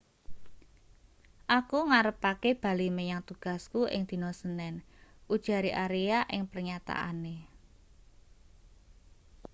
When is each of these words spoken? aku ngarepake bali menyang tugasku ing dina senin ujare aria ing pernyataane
aku 1.57 1.77
ngarepake 1.89 2.49
bali 2.61 2.87
menyang 2.97 3.21
tugasku 3.29 3.81
ing 3.95 4.01
dina 4.09 4.31
senin 4.41 4.75
ujare 5.33 5.71
aria 5.85 6.19
ing 6.35 6.43
pernyataane 6.51 7.35